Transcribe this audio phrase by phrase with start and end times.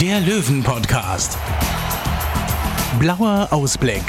[0.00, 1.38] der Löwen-Podcast.
[2.98, 4.02] Blauer Ausblick.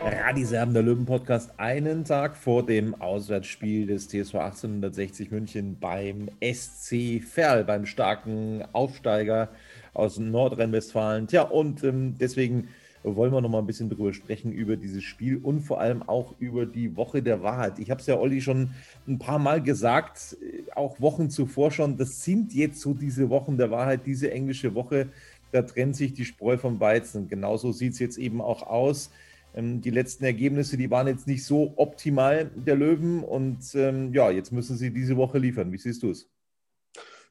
[0.00, 7.64] Radiserben der Löwen-Podcast einen Tag vor dem Auswärtsspiel des TSV 1860 München beim SC Verl,
[7.64, 9.48] beim starken Aufsteiger
[9.94, 11.26] aus Nordrhein-Westfalen.
[11.26, 12.68] Tja, und ähm, deswegen
[13.14, 16.34] wollen wir noch mal ein bisschen drüber sprechen, über dieses Spiel und vor allem auch
[16.40, 17.78] über die Woche der Wahrheit.
[17.78, 18.70] Ich habe es ja Olli schon
[19.06, 23.56] ein paar Mal gesagt, äh, auch Wochen zuvor schon, das sind jetzt so diese Wochen
[23.56, 25.08] der Wahrheit, diese englische Woche,
[25.52, 27.28] da trennt sich die Spreu vom Weizen.
[27.28, 29.10] Genauso sieht es jetzt eben auch aus.
[29.54, 34.30] Ähm, die letzten Ergebnisse, die waren jetzt nicht so optimal der Löwen und ähm, ja,
[34.30, 35.72] jetzt müssen sie diese Woche liefern.
[35.72, 36.28] Wie siehst du es?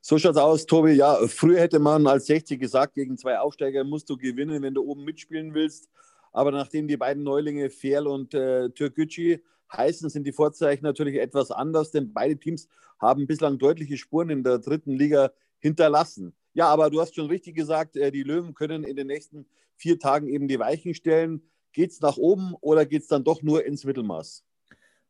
[0.08, 0.92] So schaut's aus, Tobi.
[0.92, 4.84] Ja, früher hätte man als 60 gesagt, gegen zwei Aufsteiger musst du gewinnen, wenn du
[4.84, 5.90] oben mitspielen willst.
[6.32, 9.40] Aber nachdem die beiden Neulinge Ferl und äh, Türkgücü
[9.76, 12.68] heißen, sind die Vorzeichen natürlich etwas anders, denn beide Teams
[13.00, 16.36] haben bislang deutliche Spuren in der dritten Liga hinterlassen.
[16.54, 19.98] Ja, aber du hast schon richtig gesagt, äh, die Löwen können in den nächsten vier
[19.98, 21.42] Tagen eben die Weichen stellen.
[21.74, 24.46] Geht es nach oben oder geht es dann doch nur ins Mittelmaß?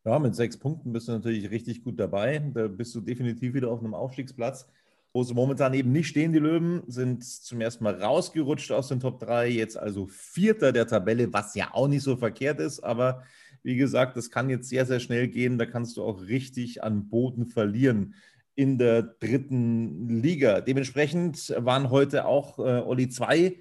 [0.06, 2.38] Ja, mit sechs Punkten bist du natürlich richtig gut dabei.
[2.54, 4.66] Da bist du definitiv wieder auf einem Aufstiegsplatz
[5.16, 9.00] wo sie momentan eben nicht stehen, die Löwen, sind zum ersten Mal rausgerutscht aus den
[9.00, 13.22] Top 3, jetzt also Vierter der Tabelle, was ja auch nicht so verkehrt ist, aber
[13.62, 17.08] wie gesagt, das kann jetzt sehr, sehr schnell gehen, da kannst du auch richtig an
[17.08, 18.14] Boden verlieren
[18.56, 20.60] in der dritten Liga.
[20.60, 23.56] Dementsprechend waren heute auch äh, Olli 2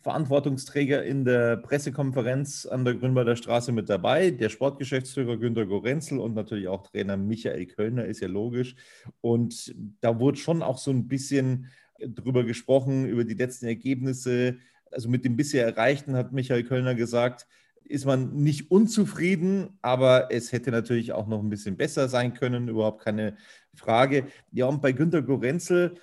[0.00, 4.30] Verantwortungsträger in der Pressekonferenz an der Grünwalder Straße mit dabei.
[4.30, 8.76] Der Sportgeschäftsführer Günter Gorenzel und natürlich auch Trainer Michael Kölner, ist ja logisch.
[9.20, 11.66] Und da wurde schon auch so ein bisschen
[11.98, 14.58] drüber gesprochen, über die letzten Ergebnisse.
[14.90, 17.48] Also mit dem bisher Erreichten hat Michael Kölner gesagt,
[17.88, 22.68] ist man nicht unzufrieden, aber es hätte natürlich auch noch ein bisschen besser sein können,
[22.68, 23.36] überhaupt keine
[23.74, 24.26] Frage.
[24.52, 25.94] Ja, und bei Günter Gorenzel,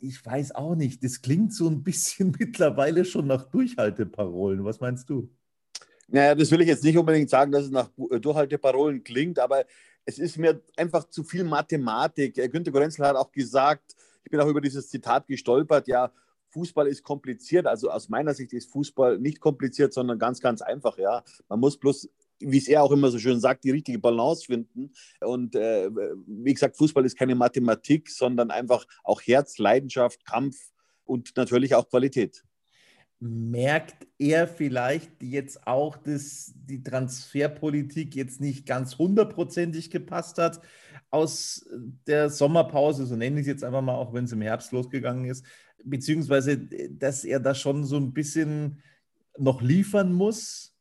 [0.00, 4.64] ich weiß auch nicht, das klingt so ein bisschen mittlerweile schon nach Durchhalteparolen.
[4.64, 5.30] Was meinst du?
[6.08, 9.64] Naja, das will ich jetzt nicht unbedingt sagen, dass es nach äh, Durchhalteparolen klingt, aber
[10.04, 12.36] es ist mir einfach zu viel Mathematik.
[12.36, 16.12] Äh, Günter Gorenzel hat auch gesagt, ich bin auch über dieses Zitat gestolpert, ja,
[16.50, 17.66] Fußball ist kompliziert.
[17.66, 20.98] Also aus meiner Sicht ist Fußball nicht kompliziert, sondern ganz, ganz einfach.
[20.98, 22.08] Ja, man muss bloß
[22.40, 24.92] wie es er auch immer so schön sagt, die richtige Balance finden.
[25.20, 25.90] Und äh,
[26.26, 30.56] wie gesagt, Fußball ist keine Mathematik, sondern einfach auch Herz, Leidenschaft, Kampf
[31.04, 32.44] und natürlich auch Qualität.
[33.20, 40.60] Merkt er vielleicht jetzt auch, dass die Transferpolitik jetzt nicht ganz hundertprozentig gepasst hat
[41.10, 41.66] aus
[42.06, 45.26] der Sommerpause, so nenne ich es jetzt einfach mal, auch wenn es im Herbst losgegangen
[45.26, 45.44] ist,
[45.84, 48.82] beziehungsweise dass er da schon so ein bisschen
[49.38, 50.73] noch liefern muss?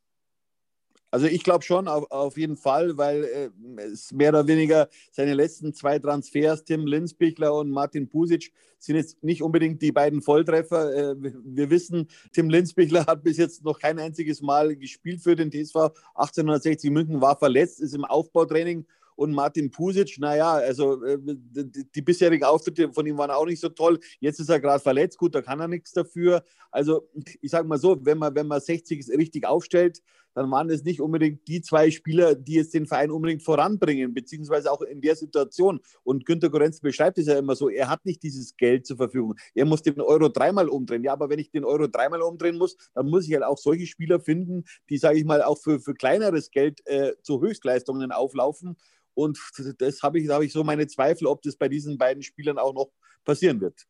[1.13, 5.35] Also ich glaube schon auf, auf, jeden Fall, weil äh, es mehr oder weniger seine
[5.35, 11.11] letzten zwei Transfers, Tim Linsbichler und Martin Pusic, sind jetzt nicht unbedingt die beiden Volltreffer.
[11.11, 15.51] Äh, wir wissen, Tim Linsbichler hat bis jetzt noch kein einziges Mal gespielt für den
[15.51, 22.01] TSV 1860 München, war verletzt, ist im Aufbautraining und Martin Pusic, naja, also äh, die,
[22.01, 23.99] bisherigen Auftritte von ihm waren auch nicht so toll.
[24.19, 26.43] Jetzt ist er gerade verletzt, gut, da kann er nichts dafür.
[26.71, 27.07] Also
[27.41, 30.01] ich sage mal so, wenn man, wenn man 60 richtig aufstellt,
[30.33, 34.71] dann waren es nicht unbedingt die zwei Spieler, die jetzt den Verein unbedingt voranbringen, beziehungsweise
[34.71, 35.79] auch in der Situation.
[36.03, 39.35] Und Günter Gorenz beschreibt es ja immer so, er hat nicht dieses Geld zur Verfügung.
[39.53, 41.03] Er muss den Euro dreimal umdrehen.
[41.03, 43.87] Ja, aber wenn ich den Euro dreimal umdrehen muss, dann muss ich halt auch solche
[43.87, 48.77] Spieler finden, die, sage ich mal, auch für, für kleineres Geld äh, zu Höchstleistungen auflaufen.
[49.13, 49.39] Und
[49.77, 52.57] das habe ich, da habe ich so meine Zweifel, ob das bei diesen beiden Spielern
[52.57, 52.91] auch noch
[53.23, 53.85] passieren wird.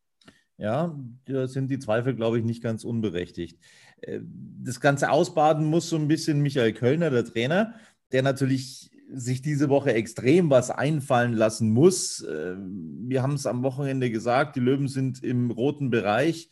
[0.58, 3.58] Ja, da sind die Zweifel, glaube ich, nicht ganz unberechtigt.
[4.04, 4.20] Äh,
[4.64, 7.74] das Ganze ausbaden muss so ein bisschen Michael Kölner, der Trainer,
[8.12, 12.22] der natürlich sich diese Woche extrem was einfallen lassen muss.
[12.22, 16.50] Äh, wir haben es am Wochenende gesagt, die Löwen sind im roten Bereich.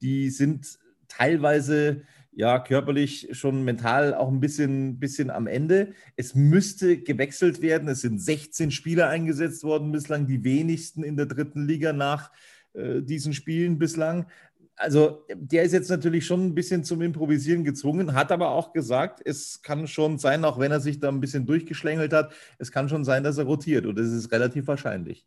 [0.00, 0.78] Die sind
[1.08, 2.02] teilweise
[2.32, 5.92] ja körperlich schon mental auch ein bisschen, bisschen am Ende.
[6.16, 7.88] Es müsste gewechselt werden.
[7.88, 12.30] Es sind 16 Spieler eingesetzt worden bislang, die wenigsten in der dritten Liga nach
[12.74, 14.26] äh, diesen Spielen bislang
[14.76, 19.20] also der ist jetzt natürlich schon ein bisschen zum Improvisieren gezwungen, hat aber auch gesagt,
[19.24, 22.88] es kann schon sein, auch wenn er sich da ein bisschen durchgeschlängelt hat, es kann
[22.88, 25.26] schon sein, dass er rotiert und das ist relativ wahrscheinlich.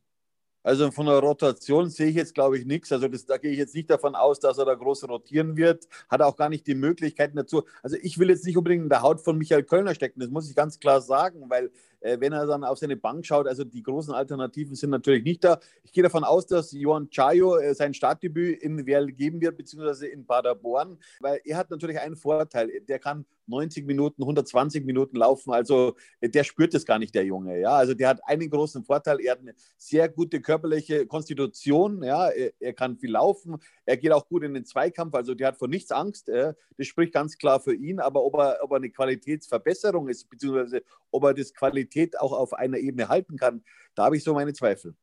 [0.63, 2.91] Also von der Rotation sehe ich jetzt, glaube ich, nichts.
[2.91, 5.87] Also das, da gehe ich jetzt nicht davon aus, dass er da groß rotieren wird.
[6.09, 7.63] Hat auch gar nicht die Möglichkeiten dazu.
[7.81, 10.49] Also ich will jetzt nicht unbedingt in der Haut von Michael Kölner stecken, das muss
[10.49, 11.71] ich ganz klar sagen, weil
[12.01, 15.43] äh, wenn er dann auf seine Bank schaut, also die großen Alternativen sind natürlich nicht
[15.43, 15.59] da.
[15.83, 20.07] Ich gehe davon aus, dass Johan Chayo äh, sein Startdebüt in Werl geben wird, beziehungsweise
[20.07, 22.69] in Paderborn, weil er hat natürlich einen Vorteil.
[22.87, 25.51] Der kann 90 Minuten, 120 Minuten laufen.
[25.51, 27.59] Also äh, der spürt es gar nicht, der Junge.
[27.59, 29.19] Ja, also der hat einen großen Vorteil.
[29.21, 32.03] Er hat eine sehr gute körperliche Konstitution.
[32.03, 33.57] Ja, er, er kann viel laufen.
[33.85, 35.15] Er geht auch gut in den Zweikampf.
[35.15, 36.27] Also der hat vor nichts Angst.
[36.27, 36.53] Ja.
[36.77, 37.99] Das spricht ganz klar für ihn.
[37.99, 41.86] Aber ob er, ob er eine Qualitätsverbesserung ist, beziehungsweise ob er das Qualität
[42.19, 43.63] auch auf einer Ebene halten kann,
[43.95, 44.95] da habe ich so meine Zweifel.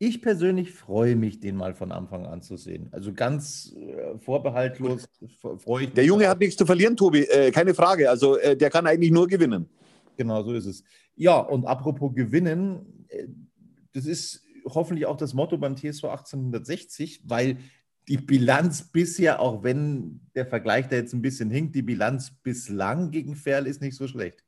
[0.00, 2.88] Ich persönlich freue mich, den mal von Anfang an zu sehen.
[2.92, 5.08] Also ganz äh, vorbehaltlos
[5.58, 5.94] freue ich mich.
[5.94, 8.08] Der Junge hat nichts zu verlieren, Tobi, äh, keine Frage.
[8.08, 9.68] Also äh, der kann eigentlich nur gewinnen.
[10.16, 10.84] Genau, so ist es.
[11.16, 13.26] Ja, und apropos gewinnen, äh,
[13.92, 17.58] das ist hoffentlich auch das Motto beim TSV 1860, weil
[18.06, 23.10] die Bilanz bisher, auch wenn der Vergleich da jetzt ein bisschen hinkt, die Bilanz bislang
[23.10, 24.44] gegen Ferl ist nicht so schlecht.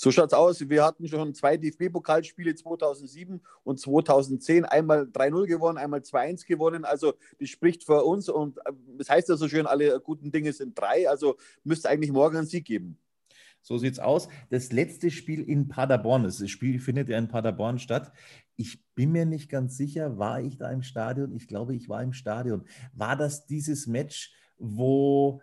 [0.00, 0.68] So schaut es aus.
[0.68, 4.64] Wir hatten schon zwei DFB-Pokalspiele 2007 und 2010.
[4.64, 6.84] Einmal 3-0 gewonnen, einmal 2-1 gewonnen.
[6.84, 8.28] Also, das spricht für uns.
[8.28, 11.08] Und äh, das heißt ja so schön, alle guten Dinge sind drei.
[11.08, 12.96] Also, müsste eigentlich morgen einen Sieg geben.
[13.60, 14.28] So sieht es aus.
[14.50, 18.12] Das letzte Spiel in Paderborn, das Spiel findet ja in Paderborn statt.
[18.54, 21.32] Ich bin mir nicht ganz sicher, war ich da im Stadion?
[21.34, 22.64] Ich glaube, ich war im Stadion.
[22.92, 25.42] War das dieses Match, wo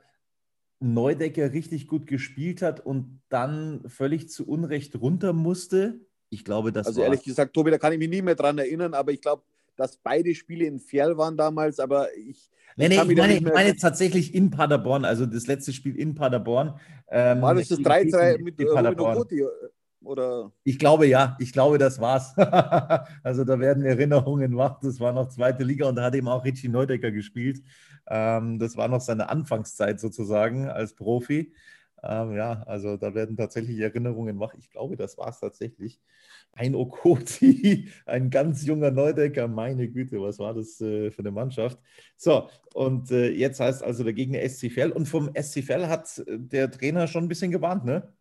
[0.80, 6.02] Neudecker richtig gut gespielt hat und dann völlig zu Unrecht runter musste.
[6.30, 8.94] Ich glaube, das Also ehrlich gesagt, Tobi, da kann ich mich nie mehr dran erinnern,
[8.94, 9.44] aber ich glaube,
[9.78, 12.50] dass beide Spiele in Ferl waren damals, aber ich.
[12.78, 16.78] Nee, nee, ich, meine, ich meine tatsächlich in Paderborn, also das letzte Spiel in Paderborn.
[17.10, 19.44] Ähm, war das das 3-3 mit Robin Okoti?
[20.06, 20.52] Oder?
[20.64, 22.36] Ich glaube ja, ich glaube, das war's.
[23.24, 24.80] also da werden Erinnerungen wach.
[24.82, 27.62] Das war noch zweite Liga und da hat eben auch Richie Neudecker gespielt.
[28.08, 31.54] Ähm, das war noch seine Anfangszeit sozusagen als Profi.
[32.04, 34.54] Ähm, ja, also da werden tatsächlich Erinnerungen wach.
[34.54, 36.00] Ich glaube, das war es tatsächlich.
[36.54, 39.48] Ein Okoti, ein ganz junger Neudecker.
[39.48, 41.80] Meine Güte, was war das äh, für eine Mannschaft?
[42.16, 44.92] So, und äh, jetzt heißt also der Gegner SC Verl.
[44.92, 48.14] Und vom SC Verl hat äh, der Trainer schon ein bisschen gewarnt, ne?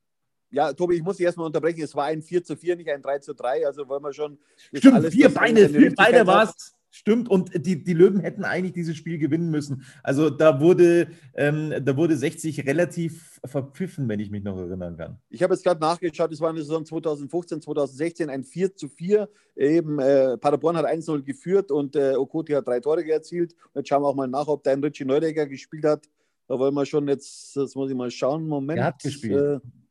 [0.54, 1.82] Ja, Tobi, ich muss dich erstmal unterbrechen.
[1.82, 3.66] Es war ein 4 zu 4, nicht ein 3 zu 3.
[3.66, 4.38] Also wollen wir schon.
[4.72, 6.74] Stimmt, alles, vier Beine, vier Beine war es.
[6.90, 9.84] Stimmt, und die, die Löwen hätten eigentlich dieses Spiel gewinnen müssen.
[10.04, 15.18] Also da wurde, ähm, da wurde 60 relativ verpfiffen, wenn ich mich noch erinnern kann.
[15.28, 18.88] Ich habe jetzt gerade nachgeschaut, es war in der Saison 2015, 2016 ein 4 zu
[18.88, 19.28] 4.
[19.56, 23.54] Eben äh, Paderborn hat 1-0 geführt und äh, Okoti hat drei Tore erzielt.
[23.72, 26.08] Und jetzt schauen wir auch mal nach, ob dein Richie Neudecker gespielt hat.
[26.46, 28.78] Da wollen wir schon jetzt, das muss ich mal schauen, Moment.
[28.78, 29.60] Er hat gespielt.
[29.64, 29.83] Äh,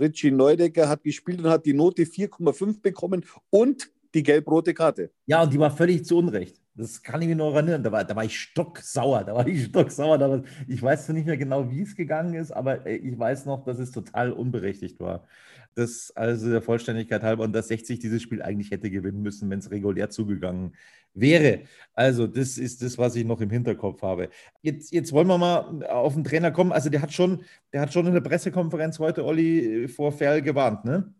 [0.00, 5.10] Richie Neudecker hat gespielt und hat die Note 4,5 bekommen und die gelb-rote Karte.
[5.26, 6.60] Ja, und die war völlig zu Unrecht.
[6.80, 7.82] Das kann ich mir noch erinnern.
[7.82, 9.24] Da war, da war ich stocksauer.
[9.24, 10.16] Da war ich stocksauer.
[10.16, 13.44] Da war, ich weiß nicht mehr genau, wie es gegangen ist, aber äh, ich weiß
[13.44, 15.26] noch, dass es total unberechtigt war.
[15.74, 19.58] Das also der Vollständigkeit halber und dass 60 dieses Spiel eigentlich hätte gewinnen müssen, wenn
[19.58, 20.74] es regulär zugegangen
[21.12, 21.60] wäre.
[21.92, 24.30] Also, das ist das, was ich noch im Hinterkopf habe.
[24.62, 26.72] Jetzt, jetzt wollen wir mal auf den Trainer kommen.
[26.72, 30.84] Also, der hat schon, der hat schon in der Pressekonferenz heute Olli vor Ferl gewarnt,
[30.84, 31.12] ne?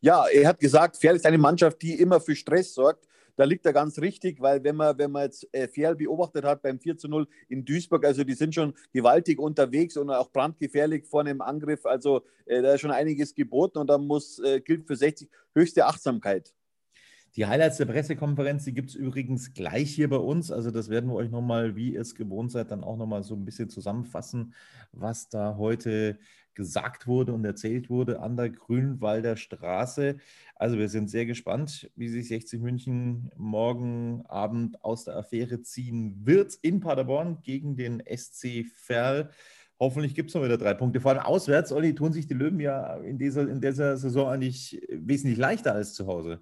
[0.00, 3.08] Ja, er hat gesagt, Ferl ist eine Mannschaft, die immer für Stress sorgt.
[3.36, 6.62] Da liegt er ganz richtig, weil wenn man, wenn man jetzt äh, Ferl beobachtet hat
[6.62, 11.06] beim 4 zu 0 in Duisburg, also die sind schon gewaltig unterwegs und auch brandgefährlich
[11.06, 11.86] vorne im Angriff.
[11.86, 15.86] Also äh, da ist schon einiges geboten und da muss, äh, gilt für 60 höchste
[15.86, 16.54] Achtsamkeit.
[17.34, 20.52] Die Highlights der Pressekonferenz, die gibt es übrigens gleich hier bei uns.
[20.52, 23.34] Also das werden wir euch nochmal, wie ihr es gewohnt seid, dann auch nochmal so
[23.34, 24.52] ein bisschen zusammenfassen,
[24.92, 26.18] was da heute
[26.54, 30.16] gesagt wurde und erzählt wurde an der Grünwalder Straße.
[30.54, 36.14] Also wir sind sehr gespannt, wie sich 60 München morgen Abend aus der Affäre ziehen
[36.24, 39.30] wird in Paderborn gegen den SC Verl.
[39.80, 41.00] Hoffentlich gibt es noch wieder drei Punkte.
[41.00, 44.80] Vor allem auswärts, Olli, tun sich die Löwen ja in dieser, in dieser Saison eigentlich
[44.88, 46.40] wesentlich leichter als zu Hause.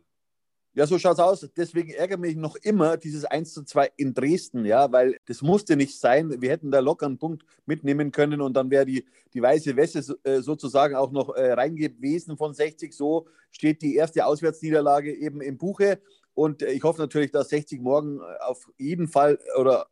[0.75, 1.49] Ja, so schaut's aus.
[1.57, 5.77] Deswegen ärgert mich noch immer dieses 1 zu 2 in Dresden, ja, weil das musste
[5.77, 6.41] nicht sein.
[6.41, 10.17] Wir hätten da locker einen Punkt mitnehmen können und dann wäre die, die weiße Weste
[10.23, 12.95] äh, sozusagen auch noch äh, reingewesen von 60.
[12.95, 16.00] So steht die erste Auswärtsniederlage eben im Buche.
[16.35, 19.89] Und äh, ich hoffe natürlich, dass 60 morgen auf jeden Fall oder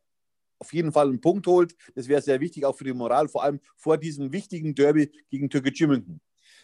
[0.59, 1.75] auf jeden Fall einen Punkt holt.
[1.95, 5.49] Das wäre sehr wichtig, auch für die Moral, vor allem vor diesem wichtigen Derby gegen
[5.49, 6.21] Türkei München.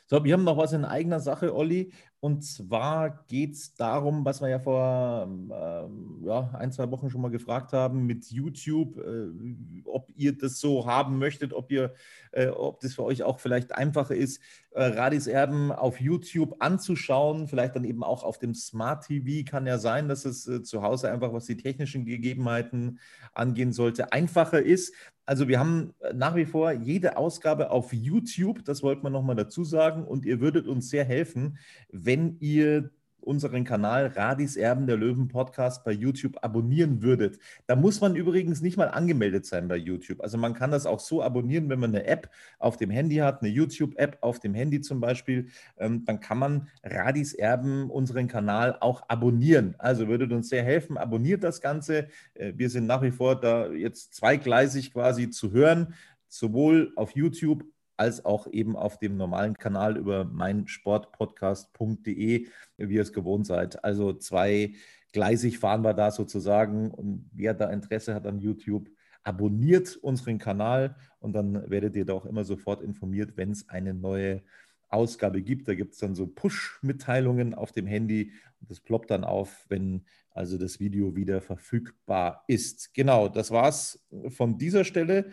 [0.08, 1.92] So, wir haben noch was in eigener Sache, Olli.
[2.20, 7.22] Und zwar geht es darum, was wir ja vor äh, ja, ein, zwei Wochen schon
[7.22, 11.94] mal gefragt haben mit YouTube, äh, ob ihr das so haben möchtet, ob ihr,
[12.32, 17.48] äh, ob das für euch auch vielleicht einfacher ist, äh, Radis Erben auf YouTube anzuschauen,
[17.48, 19.44] vielleicht dann eben auch auf dem Smart TV.
[19.50, 23.00] Kann ja sein, dass es äh, zu Hause einfach, was die technischen Gegebenheiten
[23.34, 24.94] angehen sollte, einfacher ist.
[25.26, 29.36] Also wir haben äh, nach wie vor jede Ausgabe auf YouTube, das wollte man nochmal
[29.36, 31.58] dazu sagen, und ihr würdet uns sehr helfen,
[31.92, 32.92] wenn wenn ihr
[33.26, 37.40] unseren Kanal Radis Erben der Löwen Podcast bei YouTube abonnieren würdet.
[37.68, 40.22] Da muss man übrigens nicht mal angemeldet sein bei YouTube.
[40.22, 42.30] Also man kann das auch so abonnieren, wenn man eine App
[42.60, 46.68] auf dem Handy hat, eine YouTube-App auf dem Handy zum Beispiel, ähm, dann kann man
[46.84, 49.76] Radis Erben, unseren Kanal, auch abonnieren.
[49.78, 50.98] Also würdet uns sehr helfen.
[50.98, 52.08] Abonniert das Ganze.
[52.36, 55.94] Äh, wir sind nach wie vor da jetzt zweigleisig quasi zu hören,
[56.28, 57.64] sowohl auf YouTube
[57.98, 62.48] als auch eben auf dem normalen Kanal über meinsportpodcast.de,
[62.78, 63.84] wie ihr es gewohnt seid.
[63.84, 68.90] Also zweigleisig fahren wir da sozusagen und wer da Interesse hat an YouTube,
[69.24, 73.94] abonniert unseren Kanal und dann werdet ihr da auch immer sofort informiert, wenn es eine
[73.94, 74.42] neue
[74.90, 75.68] Ausgabe gibt.
[75.68, 80.06] Da gibt es dann so Push-Mitteilungen auf dem Handy und das ploppt dann auf, wenn
[80.32, 82.94] also das Video wieder verfügbar ist.
[82.94, 85.32] Genau, das war's von dieser Stelle.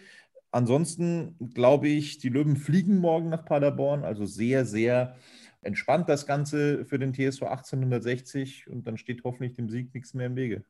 [0.52, 5.16] Ansonsten glaube ich, die Löwen fliegen morgen nach Paderborn, also sehr, sehr
[5.62, 10.26] entspannt das Ganze für den TSV 1860 und dann steht hoffentlich dem Sieg nichts mehr
[10.26, 10.64] im Wege.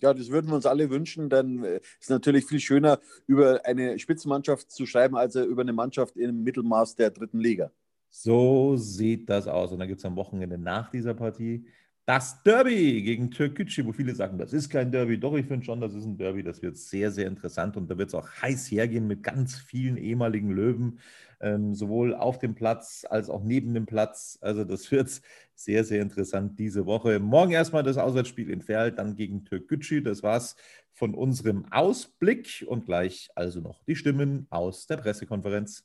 [0.00, 3.98] Ja, das würden wir uns alle wünschen, denn es ist natürlich viel schöner, über eine
[3.98, 7.72] Spitzenmannschaft zu schreiben, als über eine Mannschaft im Mittelmaß der dritten Liga.
[8.08, 9.72] So sieht das aus.
[9.72, 11.66] Und dann gibt es am Wochenende nach dieser Partie
[12.08, 15.20] das Derby gegen Türkgücü, wo viele sagen, das ist kein Derby.
[15.20, 16.42] Doch, ich finde schon, das ist ein Derby.
[16.42, 19.98] Das wird sehr, sehr interessant und da wird es auch heiß hergehen mit ganz vielen
[19.98, 21.00] ehemaligen Löwen,
[21.40, 24.38] ähm, sowohl auf dem Platz als auch neben dem Platz.
[24.40, 25.20] Also das wird
[25.54, 27.18] sehr, sehr interessant diese Woche.
[27.18, 30.00] Morgen erstmal das Auswärtsspiel in Ferl, dann gegen Türkgücü.
[30.00, 30.56] Das war's
[30.94, 35.84] von unserem Ausblick und gleich also noch die Stimmen aus der Pressekonferenz.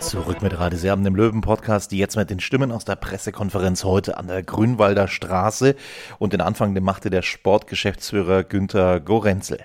[0.00, 4.28] Zurück mit Radeserben, dem Löwen-Podcast, die jetzt mit den Stimmen aus der Pressekonferenz heute an
[4.28, 5.74] der Grünwalder Straße
[6.18, 9.58] und den Anfang den machte der Sportgeschäftsführer Günther Gorenzel.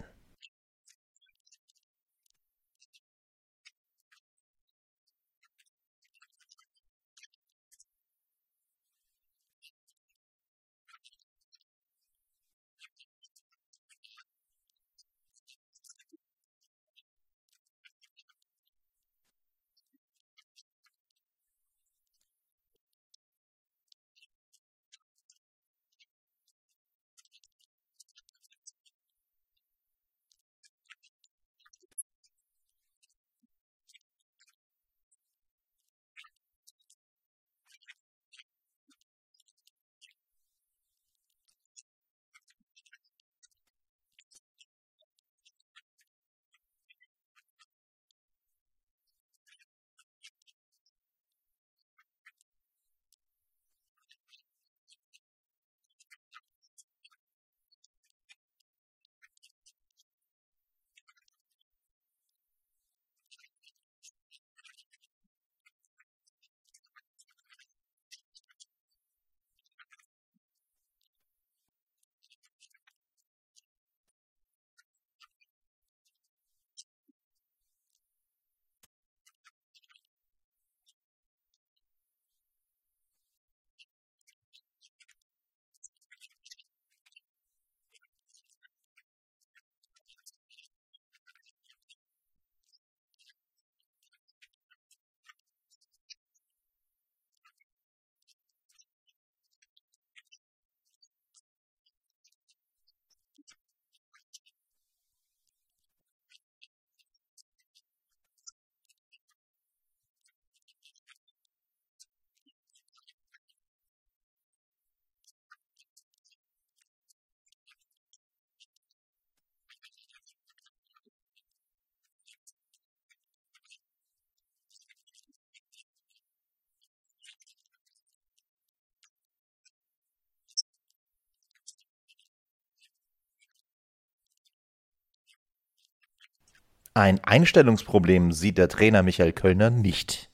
[136.96, 140.30] Ein Einstellungsproblem sieht der Trainer Michael Kölner nicht.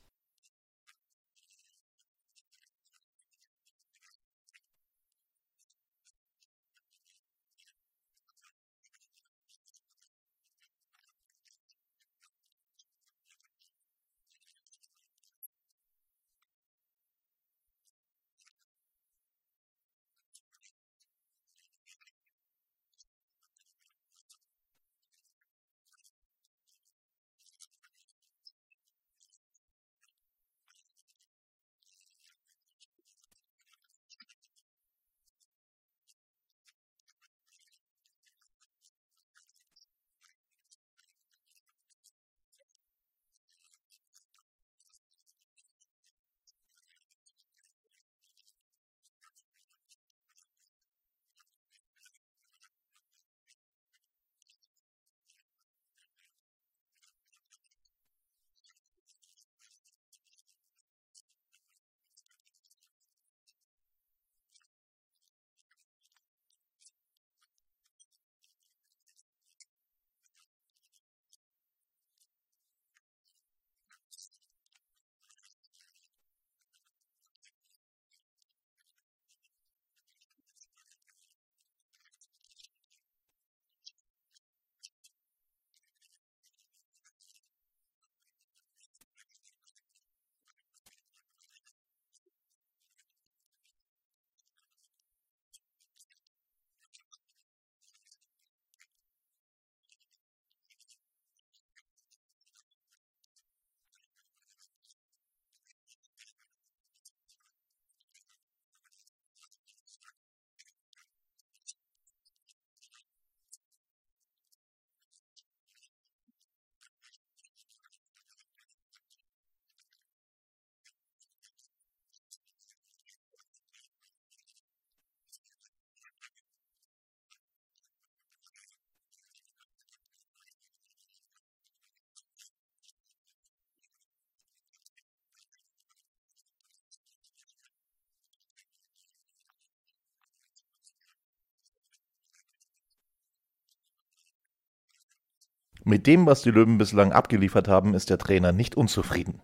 [145.83, 149.41] Mit dem, was die Löwen bislang abgeliefert haben, ist der Trainer nicht unzufrieden.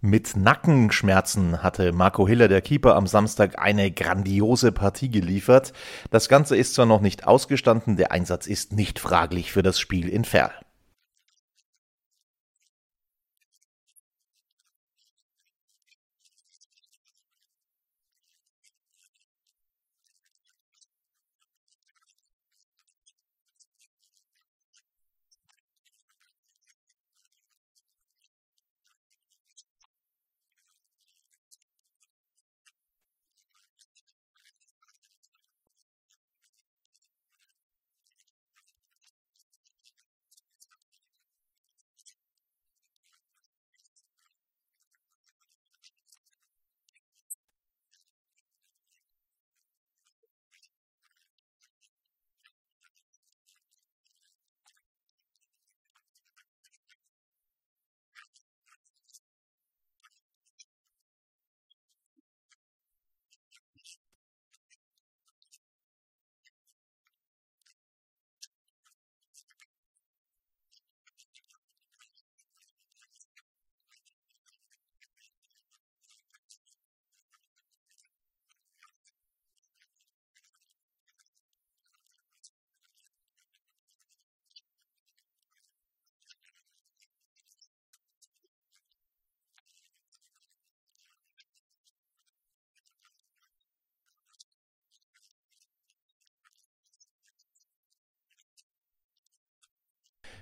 [0.00, 5.72] Mit Nackenschmerzen hatte Marco Hiller, der Keeper, am Samstag eine grandiose Partie geliefert.
[6.10, 10.08] Das Ganze ist zwar noch nicht ausgestanden, der Einsatz ist nicht fraglich für das Spiel
[10.08, 10.52] in Ferl.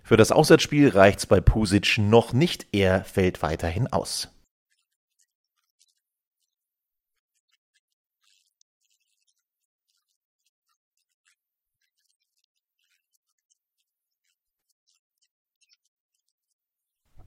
[0.07, 4.29] Für das Auswärtsspiel reicht's bei Pusic noch nicht, er fällt weiterhin aus.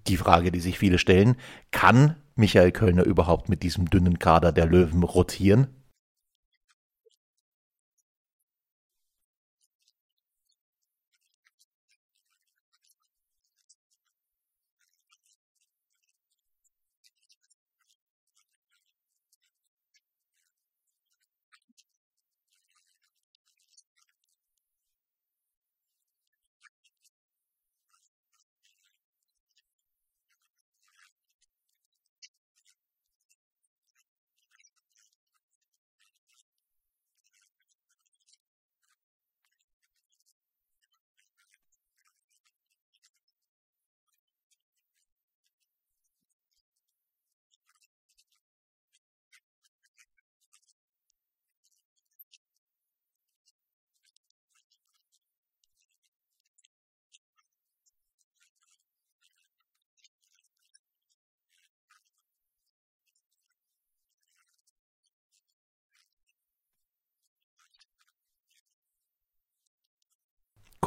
[0.07, 1.35] Die Frage, die sich viele stellen,
[1.71, 5.87] kann Michael Kölner überhaupt mit diesem dünnen Kader der Löwen rotieren?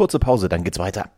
[0.01, 1.11] Kurze Pause, dann geht's weiter.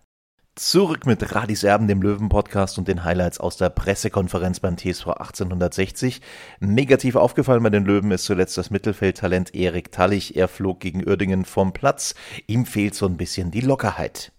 [0.57, 6.21] Zurück mit Radis Erben, dem Löwen-Podcast und den Highlights aus der Pressekonferenz beim TSV 1860.
[6.59, 10.35] Negativ aufgefallen bei den Löwen ist zuletzt das Mittelfeldtalent Erik Tallich.
[10.35, 12.17] Er flog gegen Uerdingen vom Platz.
[12.49, 14.33] Ihm fehlt so ein bisschen die Lockerheit.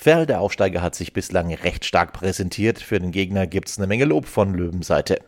[0.00, 2.78] Ferl, der Aufsteiger, hat sich bislang recht stark präsentiert.
[2.78, 5.18] Für den Gegner gibt's eine Menge Lob von Löwenseite.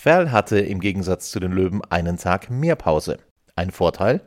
[0.00, 3.18] Ferl hatte im Gegensatz zu den Löwen einen Tag mehr Pause.
[3.56, 4.20] Ein Vorteil?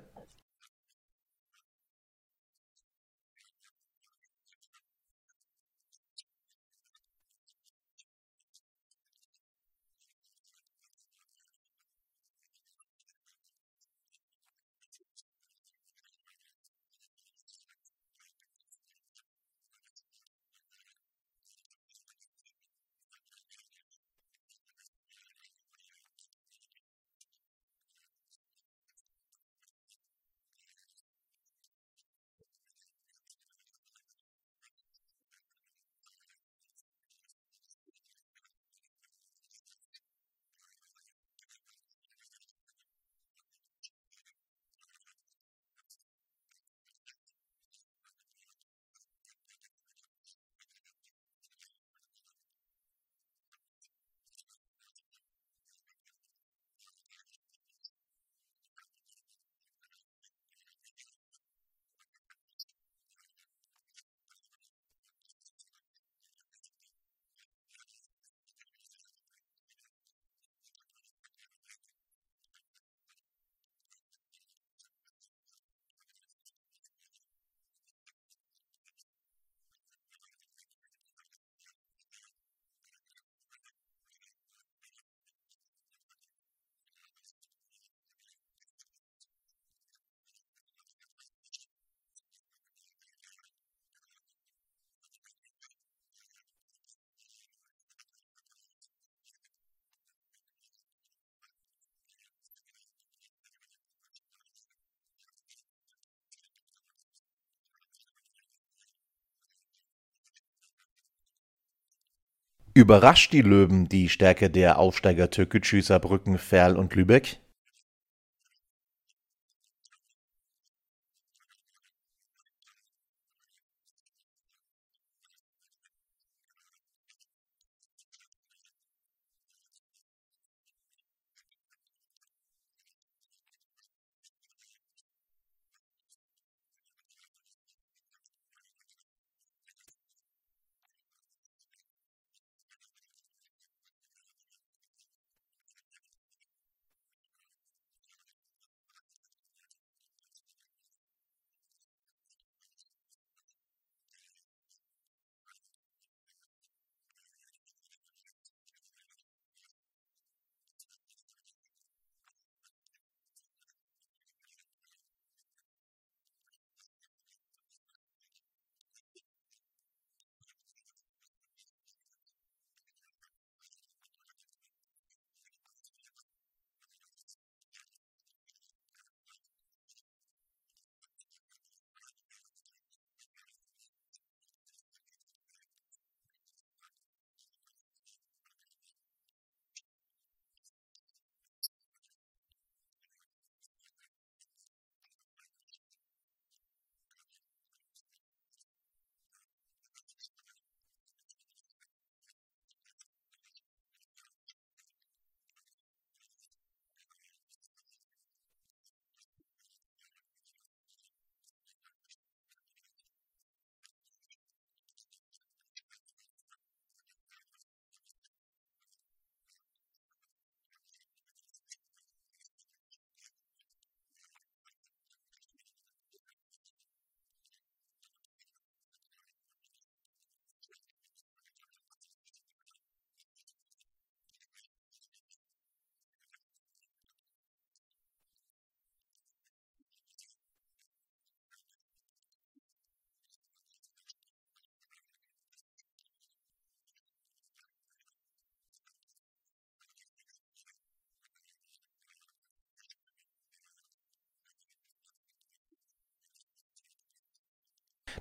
[112.73, 117.39] Überrascht die Löwen die Stärke der Aufsteiger Türkgücü Saarbrücken, Ferl und Lübeck?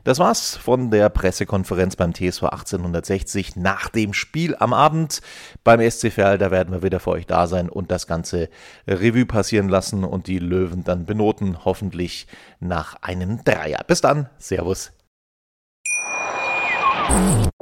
[0.05, 5.21] Das war's von der Pressekonferenz beim TSV 1860 nach dem Spiel am Abend
[5.63, 6.39] beim SC Verl.
[6.39, 8.49] Da werden wir wieder für euch da sein und das ganze
[8.87, 12.27] Revue passieren lassen und die Löwen dann benoten, hoffentlich
[12.61, 13.81] nach einem Dreier.
[13.87, 14.93] Bis dann, Servus.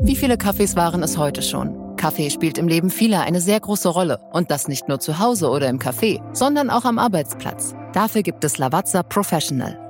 [0.00, 1.96] Wie viele Kaffees waren es heute schon?
[1.96, 5.48] Kaffee spielt im Leben vieler eine sehr große Rolle und das nicht nur zu Hause
[5.48, 7.74] oder im Café, sondern auch am Arbeitsplatz.
[7.92, 9.87] Dafür gibt es Lavazza Professional.